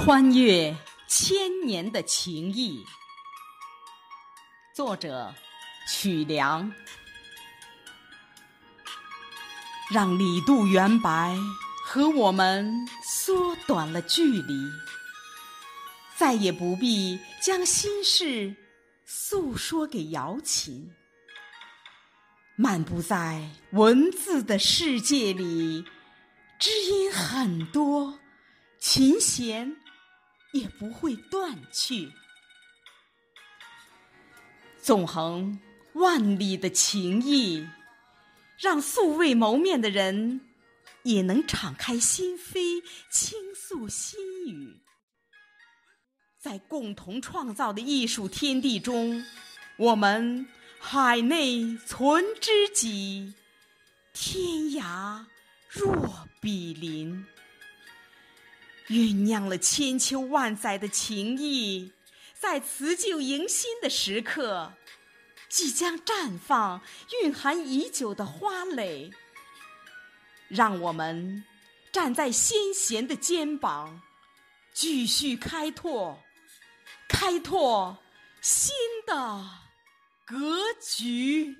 [0.00, 0.76] 穿越
[1.08, 2.84] 千年的情谊，
[4.72, 5.34] 作者
[5.88, 6.72] 曲梁。
[9.90, 11.36] 让李杜元白
[11.84, 14.54] 和我们缩短了距离，
[16.16, 18.54] 再也不必将心事
[19.04, 20.92] 诉说给瑶琴。
[22.54, 25.84] 漫步在文字的世界里，
[26.56, 28.20] 知音很多，
[28.78, 29.76] 琴弦
[30.52, 32.12] 也不会断去。
[34.80, 35.60] 纵横
[35.94, 37.68] 万里的情谊。
[38.60, 40.40] 让素未谋面的人
[41.04, 44.80] 也能敞开心扉，倾诉心语。
[46.40, 49.24] 在共同创造的艺术天地中，
[49.76, 50.48] 我们
[50.80, 53.34] 海内存知己，
[54.12, 55.24] 天涯
[55.68, 57.24] 若比邻。
[58.88, 61.92] 酝酿了千秋万载的情谊，
[62.38, 64.72] 在辞旧迎新的时刻。
[65.48, 66.82] 即将绽放，
[67.22, 69.10] 蕴含已久的花蕾，
[70.48, 71.42] 让我们
[71.90, 74.02] 站在先贤的肩膀，
[74.74, 76.18] 继续开拓，
[77.08, 77.96] 开拓
[78.42, 78.74] 新
[79.06, 79.48] 的
[80.26, 81.56] 格局。